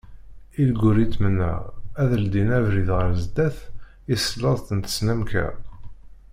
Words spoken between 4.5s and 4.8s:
n